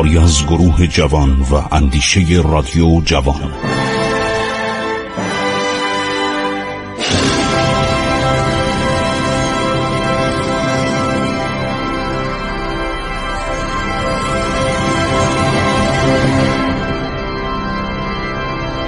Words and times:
کاری 0.00 0.18
از 0.18 0.46
گروه 0.46 0.86
جوان 0.86 1.40
و 1.40 1.74
اندیشه 1.74 2.20
رادیو 2.44 3.00
جوان. 3.00 3.52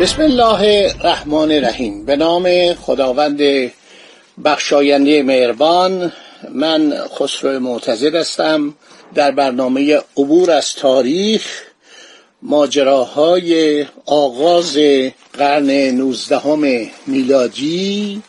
بسم 0.01 0.23
الله 0.23 0.91
الرحمن 0.95 1.53
الرحیم. 1.53 2.05
به 2.07 2.17
نام 2.17 2.75
خداوند 2.75 3.41
بخشاینده 4.45 5.23
مهربان 5.23 6.13
من 6.55 6.95
خسرو 7.19 7.61
معتزد 7.61 8.15
هستم. 8.15 8.75
در 9.15 9.31
برنامه 9.31 10.01
عبور 10.17 10.51
از 10.51 10.75
تاریخ 10.75 11.63
ماجراهای 12.43 13.87
آغاز 14.07 14.79
قرن 15.33 15.71
نوزدهم 15.71 16.91
میلادی 17.07 18.23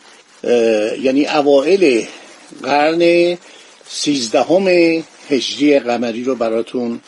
یعنی 1.02 1.26
اوائل 1.26 2.02
قرن 2.62 3.36
سیزدهم 3.88 4.68
هجری 5.30 5.78
قمری 5.78 6.24
رو 6.24 6.34
براتون 6.34 7.00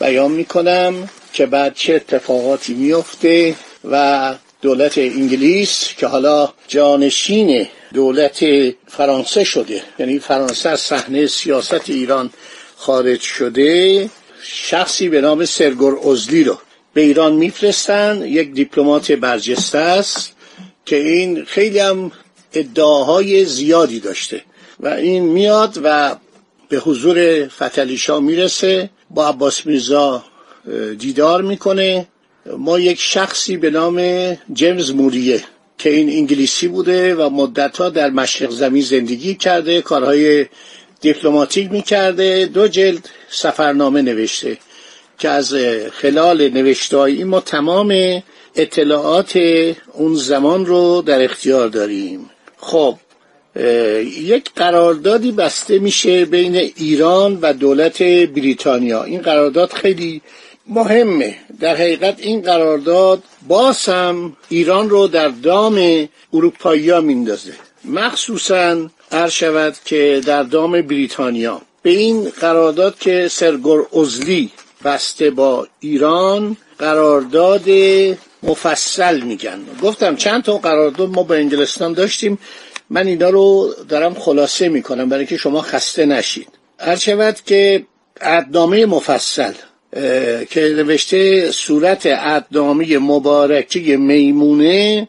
بیان 0.00 0.30
می‌کنم 0.30 1.08
که 1.32 1.46
بعد 1.46 1.74
چه 1.74 1.94
اتفاقاتی 1.94 2.74
میفته 2.74 3.54
و 3.90 4.34
دولت 4.62 4.98
انگلیس 4.98 5.88
که 5.98 6.06
حالا 6.06 6.52
جانشین 6.68 7.66
دولت 7.94 8.44
فرانسه 8.88 9.44
شده. 9.44 9.82
یعنی 9.98 10.18
فرانسه 10.18 10.68
از 10.68 10.80
صحنه 10.80 11.26
سیاست 11.26 11.90
ایران 11.90 12.30
خارج 12.80 13.20
شده 13.20 14.10
شخصی 14.42 15.08
به 15.08 15.20
نام 15.20 15.44
سرگور 15.44 16.08
ازلی 16.08 16.44
رو 16.44 16.58
به 16.94 17.00
ایران 17.00 17.32
میفرستن. 17.32 18.22
یک 18.24 18.52
دیپلمات 18.52 19.12
برجسته 19.12 19.78
است 19.78 20.32
که 20.86 20.96
این 20.96 21.44
خیلی 21.44 21.78
هم 21.78 22.12
ادعاهای 22.52 23.44
زیادی 23.44 24.00
داشته 24.00 24.42
و 24.80 24.88
این 24.88 25.22
میاد 25.22 25.80
و 25.84 26.16
به 26.68 26.78
حضور 26.78 27.48
فتلیشا 27.48 28.20
می‌رسه. 28.20 28.90
با 29.10 29.28
عباس 29.28 29.66
میرزا 29.66 30.24
دیدار 30.98 31.42
می‌کنه. 31.42 32.06
ما 32.58 32.78
یک 32.78 33.00
شخصی 33.00 33.56
به 33.56 33.70
نام 33.70 33.98
جیمز 34.52 34.90
موریه 34.90 35.44
که 35.78 35.90
این 35.90 36.10
انگلیسی 36.10 36.68
بوده 36.68 37.14
و 37.14 37.30
مدتها 37.30 37.88
در 37.88 38.10
مشرق 38.10 38.50
زمین 38.50 38.82
زندگی 38.82 39.34
کرده. 39.34 39.82
کارهای 39.82 40.46
دیپلماتیک 41.00 41.72
می‌کرده 41.72 42.46
دو 42.54 42.68
جلد 42.68 43.08
سفرنامه 43.30 44.02
نوشته 44.02 44.58
که 45.18 45.28
از 45.28 45.54
خلال 45.92 46.48
نوشته 46.48 46.98
این 46.98 47.26
ما 47.26 47.40
تمام 47.40 48.22
اطلاعات 48.56 49.36
اون 49.92 50.14
زمان 50.14 50.66
رو 50.66 51.02
در 51.06 51.24
اختیار 51.24 51.68
داریم. 51.68 52.30
خب 52.56 52.96
یک 54.20 54.50
قراردادی 54.56 55.32
بسته 55.32 55.78
میشه 55.78 56.24
بین 56.24 56.56
ایران 56.56 57.38
و 57.42 57.52
دولت 57.52 58.02
بریتانیا. 58.02 59.02
این 59.02 59.22
قرارداد 59.22 59.72
خیلی 59.72 60.22
مهمه. 60.66 61.36
در 61.60 61.74
حقیقت 61.74 62.20
این 62.20 62.40
قرارداد 62.40 63.22
باز 63.48 63.88
ایران 64.48 64.90
رو 64.90 65.06
در 65.06 65.28
دام 65.28 66.08
اروپایی 66.32 66.90
ها 66.90 67.00
میندازه. 67.00 67.52
مخصوصا 67.84 68.90
عرض 69.12 69.32
شود 69.32 69.76
که 69.84 70.20
در 70.26 70.42
دام 70.42 70.82
بریتانیا 70.82 71.60
به 71.82 71.90
این 71.90 72.28
قرارداد 72.40 72.98
که 72.98 73.28
سرگور 73.28 73.86
ازلی 74.00 74.50
بسته 74.84 75.30
با 75.30 75.68
ایران 75.80 76.56
قرارداد 76.78 77.68
مفصل 78.42 79.20
میگن. 79.20 79.60
گفتم 79.82 80.16
چند 80.16 80.42
تا 80.42 80.58
قرارداد 80.58 81.08
ما 81.08 81.22
با 81.22 81.34
انگلستان 81.34 81.92
داشتیم 81.92 82.38
من 82.90 83.06
اینا 83.06 83.30
رو 83.30 83.74
دارم 83.88 84.14
خلاصه 84.14 84.68
می‌کنم 84.68 85.08
برای 85.08 85.26
که 85.26 85.36
شما 85.36 85.60
خسته 85.60 86.06
نشید. 86.06 86.48
هر 86.78 86.96
شود 86.96 87.36
که 87.46 87.84
عدنامه 88.20 88.86
مفصل 88.86 89.52
که 90.50 90.60
نوشته 90.60 91.52
صورت 91.52 92.06
عدنامه 92.06 92.98
مبارکی 92.98 93.96
میمونه 93.96 95.08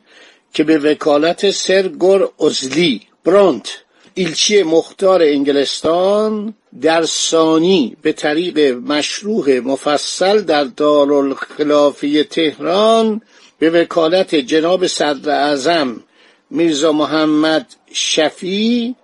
که 0.53 0.63
به 0.63 0.77
وکالت 0.77 1.51
سرگور 1.51 2.29
ازلی 2.39 3.01
برانت 3.25 3.69
ایلچی 4.13 4.63
مختار 4.63 5.21
انگلستان 5.21 6.53
در 6.81 7.05
ثانی 7.05 7.97
به 8.01 8.11
طریق 8.11 8.59
مشروع 8.59 9.59
مفصل 9.59 10.41
در 10.41 10.63
دارالخلافه 10.63 12.23
تهران 12.23 13.21
به 13.59 13.69
وکالت 13.69 14.35
جناب 14.35 14.87
صدر 14.87 15.31
اعظم 15.31 16.03
میرزا 16.49 16.91
محمد 16.91 17.67
شفی 17.93 18.95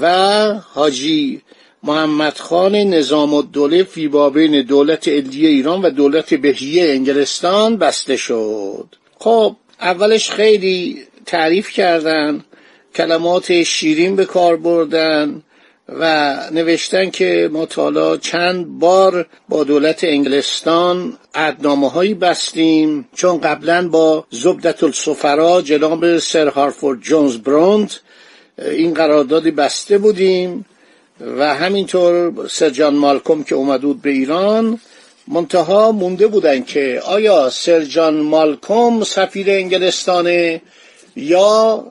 و 0.00 0.08
حاجی 0.74 1.42
محمد 1.82 2.38
خان 2.38 2.74
نظام 2.76 3.34
الدوله 3.34 3.82
فی 3.82 4.08
بابین 4.08 4.62
دولت 4.62 5.08
علیه 5.08 5.48
ایران 5.48 5.82
و 5.82 5.90
دولت 5.90 6.34
بهیه 6.34 6.90
انگلستان 6.90 7.76
بسته 7.76 8.16
شد. 8.16 8.86
خب 9.18 9.56
اولش 9.80 10.30
خیلی 10.30 11.02
تعریف 11.26 11.70
کردن. 11.70 12.44
کلمات 12.94 13.62
شیرین 13.62 14.16
به 14.16 14.24
کار 14.24 14.56
بردن 14.56 15.42
و 15.88 16.34
نوشتن 16.50 17.10
که 17.10 17.50
ما 17.52 17.66
تالا 17.66 18.16
چند 18.16 18.78
بار 18.78 19.26
با 19.48 19.64
دولت 19.64 20.04
انگلستان 20.04 21.18
عدنامه 21.34 21.90
هایی 21.90 22.14
بستیم 22.14 23.08
چون 23.14 23.40
قبلا 23.40 23.88
با 23.88 24.24
زبدت 24.30 24.84
السفرا 24.84 25.62
جناب 25.62 26.18
سر 26.18 26.48
هارفورد 26.48 27.00
جونز 27.00 27.36
بروند 27.38 27.92
این 28.58 28.94
قراردادی 28.94 29.50
بسته 29.50 29.98
بودیم 29.98 30.64
و 31.38 31.54
همینطور 31.54 32.48
سرجان 32.48 32.94
مالکوم 32.94 33.44
که 33.44 33.54
اومد 33.54 33.80
بود 33.80 34.02
به 34.02 34.10
ایران 34.10 34.80
منتها 35.28 35.92
مونده 35.92 36.26
بودن 36.26 36.62
که 36.62 37.02
آیا 37.04 37.50
سرجان 37.50 38.16
مالکوم 38.16 39.04
سفیر 39.04 39.50
انگلستانه 39.50 40.62
یا 41.16 41.84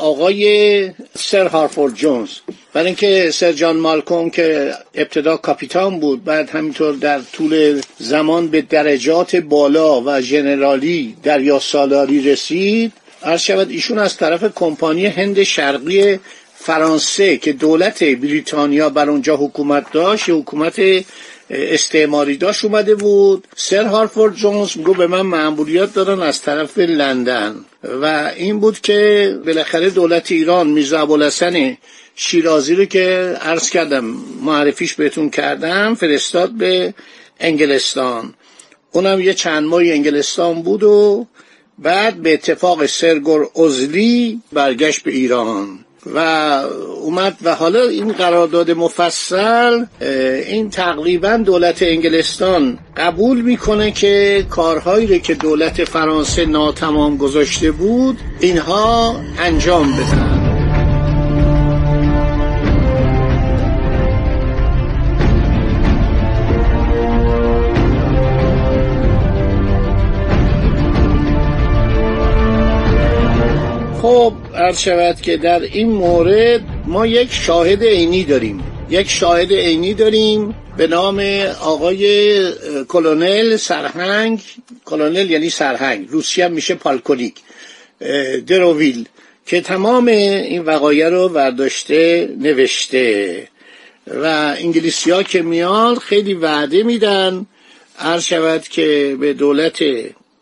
آقای 0.00 0.90
سر 1.18 1.46
هارفورد 1.46 1.94
جونز. 1.94 2.28
برای 2.72 2.86
اینکه 2.86 3.30
سر 3.30 3.52
جان 3.52 3.76
مالکوم 3.76 4.30
که 4.30 4.72
ابتدا 4.94 5.36
کاپیتان 5.36 6.00
بود 6.00 6.24
بعد 6.24 6.50
همینطور 6.50 6.94
در 6.94 7.20
طول 7.32 7.80
زمان 7.98 8.48
به 8.48 8.62
درجات 8.62 9.36
بالا 9.36 10.00
و 10.00 10.20
ژنرالی 10.20 11.16
دریا 11.22 11.58
سالاری 11.58 12.30
رسید. 12.32 12.92
عرض 13.22 13.40
شود 13.40 13.70
ایشون 13.70 13.98
از 13.98 14.16
طرف 14.16 14.44
کمپانی 14.54 15.06
هند 15.06 15.42
شرقی 15.42 16.18
فرانسه 16.54 17.36
که 17.36 17.52
دولت 17.52 18.04
بریتانیا 18.04 18.90
بر 18.90 19.10
اونجا 19.10 19.36
حکومت 19.36 19.92
داشت 19.92 20.30
حکومت 20.30 20.80
استعماری 21.50 22.36
داشت 22.36 22.64
اومده 22.64 22.94
بود. 22.94 23.48
سر 23.56 23.84
هارفورد 23.84 24.34
جونز 24.34 24.76
میگو 24.76 24.94
به 24.94 25.06
من 25.06 25.20
معمولیت 25.20 25.94
دارن 25.94 26.22
از 26.22 26.42
طرف 26.42 26.78
لندن. 26.78 27.64
و 28.02 28.32
این 28.36 28.60
بود 28.60 28.80
که 28.80 29.38
بالاخره 29.46 29.90
دولت 29.90 30.32
ایران 30.32 30.66
میرزا 30.66 31.00
ابوالحسن 31.00 31.76
شیرازی 32.14 32.74
رو 32.74 32.84
که 32.84 33.36
عرض 33.40 33.70
کردم 33.70 34.04
معرفیش 34.42 34.94
بهتون 34.94 35.30
کردم 35.30 35.94
فرستاد 35.94 36.50
به 36.50 36.94
انگلستان. 37.40 38.34
اونم 38.92 39.20
یه 39.20 39.34
چند 39.34 39.64
ماهی 39.64 39.92
انگلستان 39.92 40.62
بود 40.62 40.82
و 40.82 41.26
بعد 41.78 42.14
به 42.14 42.34
اتفاق 42.34 42.86
سرگور 42.86 43.50
ازلی 43.56 44.40
برگشت 44.52 45.02
به 45.02 45.10
ایران. 45.10 45.84
و 46.06 46.18
اومد 47.02 47.36
و 47.42 47.54
حالا 47.54 47.82
این 47.82 48.12
قرارداد 48.12 48.70
مفصل 48.70 49.84
این 50.46 50.70
تقریبا 50.70 51.36
دولت 51.36 51.82
انگلستان 51.82 52.78
قبول 52.96 53.40
می‌کنه 53.40 53.90
که 53.90 54.46
کارهایی 54.50 55.06
رو 55.06 55.18
که 55.18 55.34
دولت 55.34 55.84
فرانسه 55.84 56.46
ناتمام 56.46 57.16
گذاشته 57.16 57.70
بود 57.70 58.18
اینها 58.40 59.16
انجام 59.38 59.92
بدن. 59.92 60.38
خب 74.02 74.32
عرض 74.62 74.78
شود 74.78 75.20
که 75.20 75.36
در 75.36 75.60
این 75.60 75.88
مورد 75.88 76.60
ما 76.86 77.06
یک 77.06 77.32
شاهد 77.32 77.84
عینی 77.84 78.24
داریم. 78.24 78.62
یک 78.90 79.10
شاهد 79.10 79.52
عینی 79.52 79.94
داریم 79.94 80.54
به 80.76 80.86
نام 80.86 81.20
آقای 81.60 82.38
کلونل 82.88 83.56
سرهنگ. 83.56 84.40
کلونل 84.84 85.30
یعنی 85.30 85.50
سرهنگ. 85.50 86.08
روسی 86.10 86.42
هم 86.42 86.52
میشه 86.52 86.74
پالکونیک. 86.74 87.34
دروویل 88.46 89.08
که 89.46 89.60
تمام 89.60 90.06
این 90.06 90.62
وقایع 90.62 91.08
رو 91.08 91.28
برداشته 91.28 92.28
نوشته. 92.40 93.48
و 94.06 94.54
انگلیسی 94.58 95.10
ها 95.10 95.22
که 95.22 95.42
میاد 95.42 95.98
خیلی 95.98 96.34
وعده 96.34 96.82
میدن 96.82 97.46
عرض 97.98 98.24
شود 98.24 98.62
که 98.68 99.16
به 99.20 99.32
دولت 99.32 99.84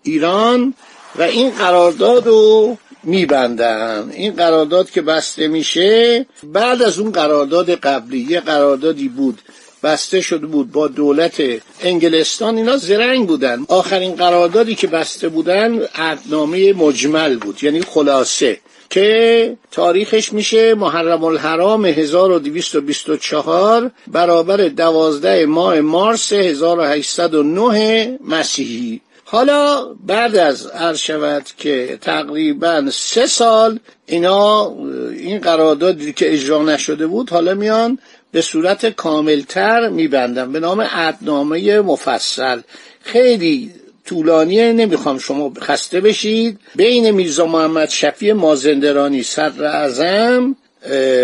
ایران 0.02 0.75
و 1.16 1.23
این 1.23 1.50
قرارداد 1.50 2.26
رو 2.26 2.78
میبندن 3.02 4.11
این 4.14 4.32
قرارداد 4.32 4.91
که 4.91 5.02
بسته 5.02 5.49
میشه 5.49 6.26
بعد 6.43 6.82
از 6.82 6.99
اون 6.99 7.12
قرارداد 7.12 7.70
قبلی 7.70 8.19
یه 8.19 8.41
قراردادی 8.41 9.08
بود 9.08 9.38
بسته 9.82 10.20
شده 10.20 10.47
بود 10.47 10.73
با 10.73 10.88
دولت 10.88 11.43
انگلستان 11.81 12.56
اینا 12.56 12.76
زرنگ 12.76 13.29
بودن. 13.29 13.64
آخرین 13.69 14.14
قراردادی 14.14 14.75
که 14.75 14.87
بسته 14.87 15.29
بودن 15.29 15.81
عهدنامه 15.94 16.73
مجمل 16.73 17.37
بود 17.37 17.64
یعنی 17.64 17.81
خلاصه 17.81 18.61
که 18.91 19.56
تاریخش 19.70 20.32
میشه 20.32 20.75
محرم 20.75 21.25
الحرام 21.25 21.85
1224 21.85 23.91
برابر 24.06 24.56
دوازده 24.56 25.47
ماه 25.47 25.81
مارس 25.81 26.32
1809 26.32 28.19
مسیحی. 28.29 29.00
حالا 29.32 29.84
بعد 30.06 30.36
از 30.36 30.66
عرض 30.66 30.98
شود 30.98 31.46
که 31.58 31.98
تقریبا 32.00 32.84
سه 32.92 33.26
سال 33.26 33.78
اینا 34.06 34.74
این 35.12 35.38
قراردادی 35.38 36.12
که 36.12 36.32
اجرا 36.32 36.62
نشده 36.62 37.06
بود 37.06 37.30
حالا 37.30 37.54
میان 37.54 37.98
به 38.32 38.40
صورت 38.40 38.86
کاملتر 38.86 39.88
میبندن. 39.88 40.52
به 40.52 40.60
نام 40.60 40.80
عدنامه 40.80 41.80
مفصل. 41.80 42.60
خیلی 43.02 43.70
طولانیه 44.04 44.72
نمی‌خوام 44.72 45.18
شما 45.18 45.52
خسته 45.60 46.00
بشید. 46.00 46.58
بین 46.76 47.10
میرزا 47.10 47.46
محمد 47.46 47.88
شفی 47.88 48.32
مازندرانی 48.32 49.22
صدر 49.22 49.64
اعظم 49.64 50.56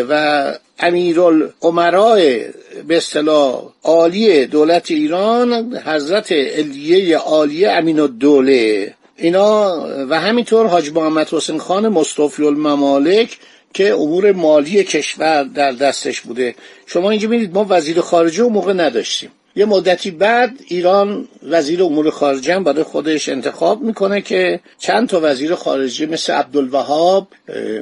و 0.08 0.52
امیرالعمراء 0.78 2.38
به 2.86 2.96
اصطلاح 2.96 3.62
عالی 3.84 4.46
دولت 4.46 4.90
ایران 4.90 5.78
حضرت 5.84 6.32
علیه 6.32 7.18
عالیه 7.18 7.70
امین 7.70 8.00
الدوله 8.00 8.94
اینا 9.16 9.80
و 10.10 10.20
همینطور 10.20 10.66
حاج 10.66 10.90
محمد 10.90 11.28
حسین 11.28 11.58
خان 11.58 11.88
مصطفی 11.88 12.44
الممالک 12.44 13.38
که 13.74 13.94
امور 13.94 14.32
مالی 14.32 14.84
کشور 14.84 15.42
در 15.44 15.72
دستش 15.72 16.20
بوده. 16.20 16.54
شما 16.86 17.10
اینجا 17.10 17.28
ببینید 17.28 17.54
ما 17.54 17.66
وزیر 17.68 18.00
خارجه 18.00 18.42
اون 18.42 18.52
موقع 18.52 18.72
نداشتیم. 18.72 19.30
یه 19.56 19.64
مدتی 19.64 20.10
بعد 20.10 20.50
ایران 20.68 21.28
وزیر 21.42 21.82
امور 21.82 22.10
خارجه 22.10 22.60
برای 22.60 22.82
خودش 22.82 23.28
انتخاب 23.28 23.82
می‌کنه 23.82 24.20
که 24.20 24.60
چند 24.78 25.08
تا 25.08 25.20
وزیر 25.22 25.54
خارجه 25.54 26.06
مثل 26.06 26.32
عبدالوهاب 26.32 27.28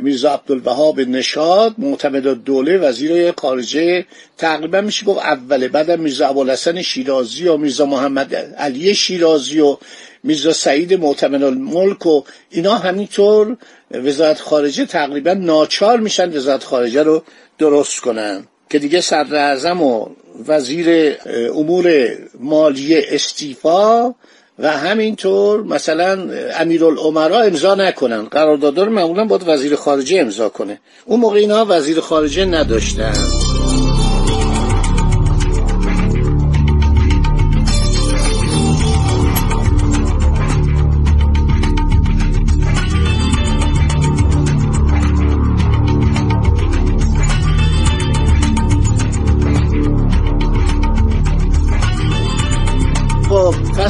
میرزا 0.03 0.33
عبدالوهاب 0.35 1.01
نشاد 1.01 1.75
معتمد 1.79 2.45
دوله 2.45 2.79
وزیر 2.79 3.33
خارجه 3.33 4.07
تقریبا 4.39 4.81
میشه 4.81 5.07
گفت 5.07 5.19
اوله 5.19 5.69
بعدم 5.69 6.01
میرزا 6.01 6.29
ابوالحسن 6.29 6.83
شیرازی 6.83 7.49
و 7.49 7.57
میرزا 7.57 7.87
محمد 7.87 8.35
علی 8.35 8.95
شیرازی 8.95 9.61
و 9.61 9.77
میرزا 10.23 10.53
سعید 10.53 10.95
معتمد 10.95 11.43
الملک 11.43 12.07
و 12.07 12.23
اینا 12.51 12.75
همینطور 12.75 13.57
وزارت 13.91 14.41
خارجه 14.41 14.87
تقریبا 14.87 15.33
ناچار 15.33 16.01
میشن 16.01 16.37
وزارت 16.37 16.65
خارجه 16.65 17.03
رو 17.03 17.23
درست 17.59 18.01
کنن. 18.01 18.47
که 18.75 18.81
دیگه 18.81 19.01
صدر 19.01 19.37
اعظم 19.37 19.83
و 19.83 20.07
وزیر 20.49 21.17
امور 21.55 22.09
مالی 22.41 22.97
استیفا 22.97 24.15
و 24.59 24.71
همینطور 24.71 25.63
مثلا 25.63 26.31
امیرالعمرا 26.61 27.41
امضا 27.41 27.75
نکنن. 27.75 28.23
قرارداد 28.23 28.79
رو 28.79 28.91
معمولا 28.91 29.25
باید 29.25 29.43
وزیر 29.47 29.77
خارجه 29.77 30.21
امضا 30.21 30.49
کنه. 30.49 30.81
اون 31.05 31.21
موقع 31.21 31.39
اینا 31.39 31.67
وزیر 31.69 32.01
خارجه 32.01 32.45
نداشتن. 32.45 33.44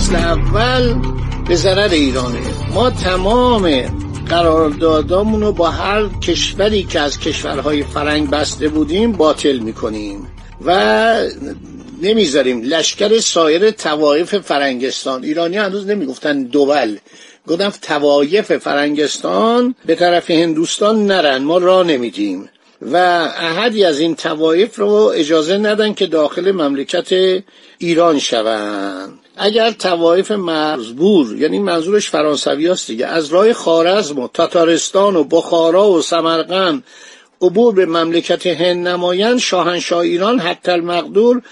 فصل 0.05 0.17
اول 0.17 0.95
به 1.49 1.56
ضرر 1.56 1.89
ایرانه. 1.93 2.41
ما 2.75 2.91
تمام 2.91 3.83
قراردادامون 4.29 5.41
رو 5.41 5.53
با 5.53 5.71
هر 5.71 6.09
کشوری 6.23 6.83
که 6.83 7.01
از 7.01 7.19
کشورهای 7.19 7.83
فرنگ 7.83 8.31
بسته 8.31 8.69
بودیم 8.69 9.12
باطل 9.12 9.59
می‌کنیم 9.59 10.27
و 10.65 11.17
نمی‌ذاریم 12.03 12.62
لشکر 12.62 13.19
سایر 13.19 13.71
توایف 13.71 14.39
فرنگستان 14.39 15.25
ایرانی 15.25 15.56
هنوز 15.56 15.87
نمی‌گفتن 15.87 16.43
دول 16.43 16.97
گفتم 17.47 17.73
توایف 17.83 18.53
فرنگستان 18.56 19.75
به 19.87 19.95
طرف 19.95 20.31
هندوستان 20.31 21.06
نرن 21.06 21.43
ما 21.43 21.59
را 21.59 21.83
نمیدیم. 21.83 22.49
و 22.83 22.97
احدی 23.39 23.85
از 23.85 23.99
این 23.99 24.15
توایف 24.15 24.79
رو 24.79 25.12
اجازه 25.15 25.56
ندن 25.59 25.95
که 25.95 26.06
داخل 26.06 26.53
مملکت 26.53 27.43
ایران 27.79 28.19
شوند. 28.19 29.24
اگر 29.36 29.70
توایف 29.70 30.31
مرزبور 30.31 31.36
یعنی 31.36 31.58
منظورش 31.58 32.10
فرانسوی 32.10 32.69
است 32.69 32.86
دیگه 32.86 33.06
از 33.06 33.26
راه 33.26 33.52
خارزم 33.52 34.19
و 34.19 34.28
تاتارستان 34.28 35.16
و 35.16 35.25
بخارا 35.25 35.90
و 35.90 36.02
سمرقند 36.02 36.84
عبور 37.42 37.75
به 37.75 37.86
مملکت 37.86 38.46
هند 38.46 38.88
نمایند 38.88 39.38
شاهنشاه 39.38 39.98
ایران 39.98 40.38
حتی 40.38 40.72
المقدور 40.72 41.42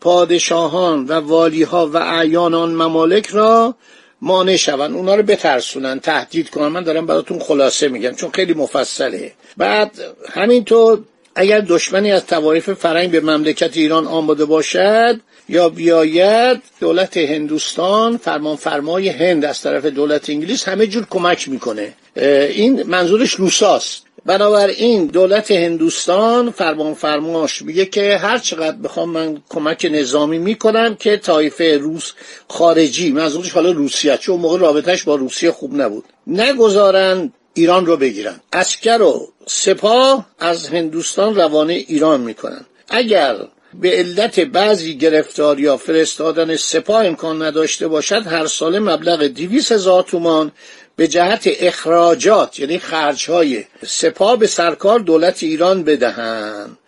پادشاهان 0.00 1.04
و 1.04 1.12
والیها 1.12 1.86
و 1.86 1.96
اعیان 1.96 2.54
آن 2.54 2.70
ممالک 2.70 3.26
را 3.26 3.74
مانع 4.22 4.56
شوند. 4.56 4.94
اونا 4.94 5.14
رو 5.14 5.22
بترسونن 5.22 6.00
تهدید 6.00 6.50
کنن. 6.50 6.68
من 6.68 6.82
دارم 6.82 7.06
براتون 7.06 7.38
خلاصه 7.38 7.88
میگم 7.88 8.14
چون 8.14 8.30
خیلی 8.30 8.54
مفصله. 8.54 9.32
بعد 9.56 9.98
همینطور 10.32 11.00
اگر 11.34 11.60
دشمنی 11.60 12.12
از 12.12 12.26
توایف 12.26 12.72
فرنگ 12.72 13.10
به 13.10 13.20
مملکت 13.20 13.76
ایران 13.76 14.06
آماده 14.06 14.44
باشد 14.44 15.20
یا 15.50 15.68
بیاید 15.68 16.62
دولت 16.80 17.16
هندوستان 17.16 18.16
فرمان 18.16 18.56
فرمای 18.56 19.08
هند 19.08 19.44
از 19.44 19.60
طرف 19.60 19.86
دولت 19.86 20.30
انگلیس 20.30 20.68
همه 20.68 20.86
جور 20.86 21.06
کمک 21.10 21.48
می‌کنه. 21.48 21.92
این 22.16 22.82
منظورش 22.82 23.34
روساست. 23.34 24.02
بنابراین 24.26 25.06
دولت 25.06 25.50
هندوستان 25.50 26.50
فرمان 26.50 26.94
فرماش 26.94 27.62
میگه 27.62 27.86
که 27.86 28.16
هر 28.16 28.38
چقدر 28.38 28.76
بخوام 28.76 29.10
من 29.10 29.42
کمک 29.48 29.88
نظامی 29.90 30.38
می‌کنم 30.38 30.94
که 30.94 31.16
طایفه 31.16 31.78
روس 31.78 32.12
خارجی 32.48 33.12
منظورش 33.12 33.50
حالا 33.50 33.70
روسیه 33.70 34.16
چون 34.16 34.40
موقع 34.40 34.58
رابطهش 34.58 35.02
با 35.02 35.14
روسیه 35.14 35.50
خوب 35.50 35.80
نبود 35.80 36.04
نگذارن 36.26 37.32
ایران 37.54 37.86
رو 37.86 37.96
بگیرن. 37.96 38.40
اسکر 38.52 39.02
و 39.02 39.32
سپاه 39.46 40.26
از 40.38 40.68
هندوستان 40.68 41.34
روانه 41.34 41.72
ایران 41.72 42.20
می‌کنن. 42.20 42.64
اگر 42.88 43.36
به 43.74 43.90
علت 43.90 44.40
بعضی 44.40 44.98
گرفتاری 44.98 45.62
یا 45.62 45.76
فرستادن 45.76 46.56
سپاه 46.56 47.06
امکان 47.06 47.42
نداشته 47.42 47.88
باشد 47.88 48.26
هر 48.26 48.46
ساله 48.46 48.78
مبلغ 48.78 49.26
دیویس 49.26 49.72
هزار 49.72 50.02
تومان 50.02 50.52
به 50.96 51.08
جهت 51.08 51.42
اخراجات 51.60 52.58
یعنی 52.58 52.78
خرجهای 52.78 53.64
سپاه 53.86 54.36
به 54.36 54.46
سرکار 54.46 54.98
دولت 54.98 55.42
ایران 55.42 55.82
بدهند. 55.82 56.78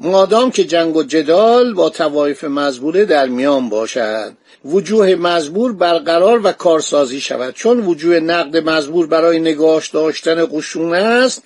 مادام 0.00 0.50
که 0.50 0.64
جنگ 0.64 0.96
و 0.96 1.02
جدال 1.02 1.74
با 1.74 1.90
توایف 1.90 2.44
مزبوره 2.44 3.04
در 3.04 3.26
میان 3.26 3.68
باشد. 3.68 4.32
وجوه 4.64 5.14
مزبور 5.14 5.72
برقرار 5.72 6.40
و 6.46 6.52
کارسازی 6.52 7.20
شود. 7.20 7.54
چون 7.54 7.80
وجوه 7.80 8.20
نقد 8.20 8.56
مزبور 8.56 9.06
برای 9.06 9.40
نگاش 9.40 9.88
داشتن 9.88 10.46
قشون 10.52 10.94
است 10.94 11.42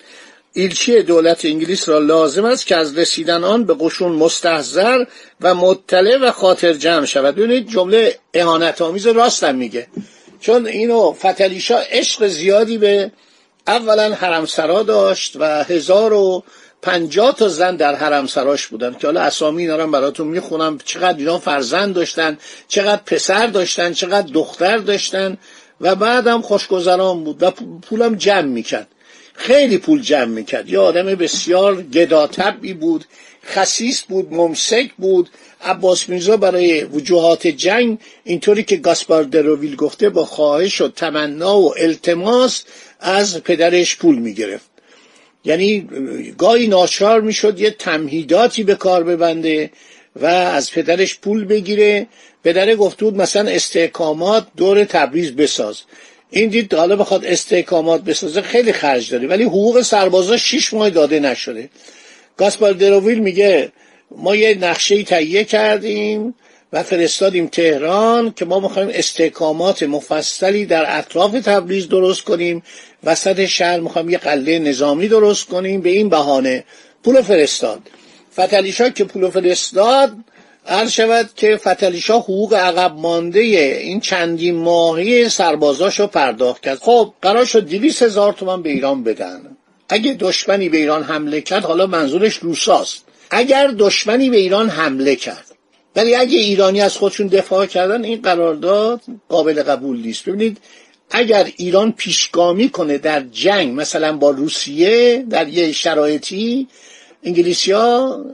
ایلچی 0.53 1.01
دولت 1.01 1.45
انگلیس 1.45 1.89
را 1.89 1.99
لازم 1.99 2.45
است 2.45 2.65
که 2.65 2.75
از 2.75 2.97
رسیدن 2.97 3.43
آن 3.43 3.63
به 3.63 3.75
قشون 3.79 4.11
مستحضر 4.11 5.05
و 5.41 5.55
مطلع 5.55 6.17
و 6.17 6.31
خاطر 6.31 6.73
جمع 6.73 7.05
شود. 7.05 7.35
ببینید 7.35 7.69
جمله 7.69 8.19
اهانت 8.33 8.81
آمیز 8.81 9.07
راستم 9.07 9.55
میگه. 9.55 9.87
چون 10.39 10.67
اینو 10.67 11.13
فتلیشا 11.13 11.79
عشق 11.79 12.27
زیادی 12.27 12.77
به 12.77 13.11
اولا 13.67 14.13
حرمسرا 14.13 14.83
داشت 14.83 15.35
و 15.35 15.63
هزار 15.63 16.13
و 16.13 16.43
پنجاه 16.81 17.35
تا 17.35 17.47
زن 17.47 17.75
در 17.75 17.95
حرمسراش 17.95 18.67
بودن 18.67 18.93
که 18.93 19.07
حالا 19.07 19.21
اسامی 19.21 19.61
اینا 19.61 19.75
رو 19.75 19.91
براتون 19.91 20.27
می‌خونم. 20.27 20.77
چقدر 20.85 21.17
اینا 21.17 21.37
فرزند 21.37 21.95
داشتن 21.95 22.37
چقدر 22.67 23.01
پسر 23.05 23.47
داشتن 23.47 23.93
چقدر 23.93 24.27
دختر 24.33 24.77
داشتن 24.77 25.37
و 25.81 25.95
بعدم 25.95 26.41
خوشگذران 26.41 27.23
بود 27.23 27.43
و 27.43 27.51
پولم 27.89 28.15
جمع 28.15 28.41
می‌کرد. 28.41 28.87
خیلی 29.37 29.77
پول 29.77 30.01
جمع 30.01 30.25
می‌کرد. 30.25 30.69
یه 30.69 30.79
آدم 30.79 31.05
بسیار 31.05 31.81
گداتبی 31.81 32.73
بود 32.73 33.05
خصیص 33.45 34.03
بود 34.09 34.33
ممسک 34.33 34.89
بود. 34.97 35.29
عباس 35.61 36.09
میرزا 36.09 36.37
برای 36.37 36.83
وجوهات 36.83 37.47
جنگ 37.47 37.97
اینطوری 38.23 38.63
که 38.63 38.75
گاسپار 38.75 39.23
دروویل 39.23 39.75
گفته 39.75 40.09
با 40.09 40.25
خواهش 40.25 40.81
و 40.81 40.87
تمنا 40.87 41.59
و 41.59 41.73
التماس 41.77 42.63
از 42.99 43.43
پدرش 43.43 43.97
پول 43.97 44.17
می‌گرفت. 44.19 44.65
یعنی 45.45 45.89
گاهی 46.37 46.67
ناچار 46.67 47.21
می‌شد 47.21 47.59
یه 47.59 47.71
تمهیداتی 47.71 48.63
به 48.63 48.75
کار 48.75 49.03
ببنده 49.03 49.71
و 50.15 50.25
از 50.25 50.71
پدرش 50.71 51.19
پول 51.19 51.45
بگیره. 51.45 52.07
پدره 52.43 52.75
گفته 52.75 53.05
بود 53.05 53.15
مثلا 53.15 53.49
استحکامات 53.49 54.47
دور 54.57 54.83
تبریز 54.83 55.35
بساز. 55.35 55.81
این 56.29 56.49
دید 56.49 56.73
حالا 56.73 56.95
بخواد 56.95 57.25
استحکامات 57.25 58.01
بسازه 58.01 58.41
خیلی 58.41 58.73
خرج 58.73 59.11
داره. 59.11 59.27
ولی 59.27 59.43
حقوق 59.43 59.81
سربازا 59.81 60.37
شیش 60.37 60.73
ماه 60.73 60.89
داده 60.89 61.19
نشده. 61.19 61.69
گاسپار 62.37 62.71
دروویل 62.71 63.19
میگه 63.19 63.71
ما 64.11 64.35
یه 64.35 64.57
نقشه 64.61 65.03
تهیه 65.03 65.43
کردیم 65.43 66.35
و 66.73 66.83
فرستادیم 66.83 67.47
تهران 67.47 68.33
که 68.33 68.45
ما 68.45 68.59
می‌خوایم 68.59 68.89
استحکامات 68.93 69.83
مفصلی 69.83 70.65
در 70.65 70.99
اطراف 70.99 71.31
تبریز 71.31 71.89
درست 71.89 72.23
کنیم. 72.23 72.63
وسط 73.03 73.45
شهر 73.45 73.79
می‌خوایم 73.79 74.09
یه 74.09 74.17
قله 74.17 74.59
نظامی 74.59 75.07
درست 75.07 75.47
کنیم. 75.47 75.81
به 75.81 75.89
این 75.89 76.09
بهانه 76.09 76.63
پول 77.03 77.21
فرستاد. 77.21 77.81
فتلیشا 78.33 78.89
که 78.89 79.03
پول 79.03 79.29
فرستاد 79.29 80.13
عرض 80.67 80.91
شود 80.91 81.29
که 81.35 81.57
فتلیشا 81.57 82.19
حقوق 82.19 82.53
عقب 82.53 82.93
مانده 82.97 83.39
این 83.39 83.99
چندین 83.99 84.55
ماهی 84.55 85.29
سربازاشو 85.29 86.07
پرداخت 86.07 86.61
کرد. 86.61 86.77
خب 86.77 87.13
قرار 87.21 87.45
شد 87.45 87.65
دیویس 87.65 88.01
هزار 88.01 88.33
تومن 88.33 88.61
به 88.61 88.69
ایران 88.69 89.03
بدن. 89.03 89.57
اگه 89.89 90.13
دشمنی 90.13 90.69
به 90.69 90.77
ایران 90.77 91.03
حمله 91.03 91.41
کرد 91.41 91.65
حالا 91.65 91.87
منظورش 91.87 92.35
روساست. 92.35 93.05
اگر 93.29 93.67
دشمنی 93.67 94.29
به 94.29 94.37
ایران 94.37 94.69
حمله 94.69 95.15
کرد 95.15 95.45
ولی 95.95 96.15
اگه 96.15 96.37
ایرانی 96.37 96.81
از 96.81 96.97
خودشون 96.97 97.27
دفاع 97.27 97.65
کردن 97.65 98.03
این 98.03 98.21
قرارداد 98.21 99.01
قابل 99.29 99.63
قبول 99.63 99.97
نیست. 100.01 100.25
ببینید 100.25 100.57
اگر 101.11 101.51
ایران 101.57 101.91
پیشگامی 101.91 102.69
کنه 102.69 102.97
در 102.97 103.19
جنگ 103.31 103.79
مثلا 103.79 104.17
با 104.17 104.29
روسیه 104.29 105.25
در 105.29 105.47
یه 105.47 105.71
شرایطی 105.71 106.67
انگلیسی 107.23 107.71
ها 107.71 108.25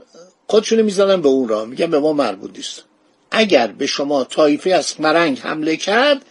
خودشونو 0.46 0.82
می‌زنن 0.82 1.22
به 1.22 1.28
اون 1.28 1.48
را 1.48 1.64
میگن 1.64 1.86
به 1.86 1.98
ما 1.98 2.12
مربوط 2.12 2.56
نیست. 2.56 2.84
اگر 3.30 3.66
به 3.66 3.86
شما 3.86 4.24
تایفه 4.24 4.70
از 4.70 4.94
مرنگ 4.98 5.38
حمله 5.38 5.76
کرد 5.76 6.24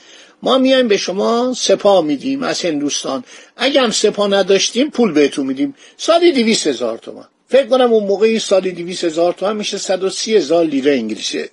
ما 0.44 0.58
میایم 0.58 0.88
به 0.88 0.98
شما 0.98 1.54
سپاه 1.58 2.04
میدیم 2.04 2.44
از 2.44 2.66
هندوستان. 2.66 3.24
اگر 3.58 3.84
هم 3.84 3.92
سپاه 3.92 4.28
نداشتیم 4.28 4.90
پول 4.90 5.12
بهتون 5.12 5.46
میدیم. 5.46 5.76
سالی 5.98 6.32
دیویس 6.32 6.68
هزار 6.68 6.98
تومن 6.98 7.26
فکر 7.48 7.68
کنم 7.68 7.94
اون 7.94 8.04
موقعی 8.04 8.40
سالی 8.40 8.72
دیویس 8.72 9.04
هزار 9.04 9.34
تومن 9.34 9.56
میشه 9.56 9.78
صد 9.78 10.04
و 10.04 10.10
سی 10.10 10.36
هزار 10.36 10.66
لیره 10.66 10.94
انگلیسه 10.94 11.50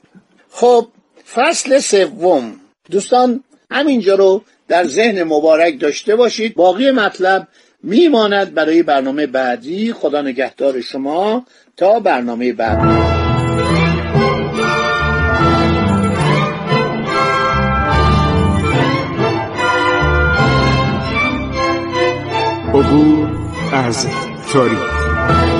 خب 0.51 0.89
فصل 1.35 1.79
سوم. 1.79 2.61
دوستان 2.91 3.45
همینجا 3.71 4.15
رو 4.15 4.43
در 4.69 4.87
ذهن 4.87 5.23
مبارک 5.23 5.81
داشته 5.81 6.17
باشید. 6.17 6.55
باقی 6.55 6.91
مطلب 6.91 7.49
میماند 7.83 8.55
برای 8.55 8.83
برنامه 8.83 9.27
بعدی. 9.27 9.93
خدا 9.93 10.23
نگهدار 10.23 10.81
شما 10.81 11.47
تا 11.77 12.01
برنامه 12.01 12.53
بعد. 12.53 12.79
عبور 22.75 23.29
از 23.73 24.07
تاریخ. 24.53 25.60